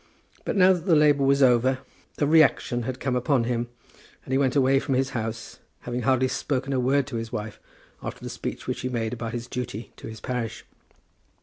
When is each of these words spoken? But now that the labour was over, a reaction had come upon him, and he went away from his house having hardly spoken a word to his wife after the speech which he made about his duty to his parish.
But 0.45 0.55
now 0.55 0.73
that 0.73 0.87
the 0.87 0.95
labour 0.95 1.23
was 1.25 1.43
over, 1.43 1.77
a 2.17 2.25
reaction 2.25 2.81
had 2.81 2.99
come 2.99 3.15
upon 3.15 3.43
him, 3.43 3.67
and 4.25 4.31
he 4.31 4.37
went 4.39 4.55
away 4.55 4.79
from 4.79 4.95
his 4.95 5.11
house 5.11 5.59
having 5.81 6.01
hardly 6.01 6.27
spoken 6.27 6.73
a 6.73 6.79
word 6.79 7.05
to 7.05 7.17
his 7.17 7.31
wife 7.31 7.59
after 8.01 8.23
the 8.23 8.29
speech 8.31 8.65
which 8.65 8.81
he 8.81 8.89
made 8.89 9.13
about 9.13 9.33
his 9.33 9.45
duty 9.45 9.93
to 9.97 10.07
his 10.07 10.19
parish. 10.19 10.65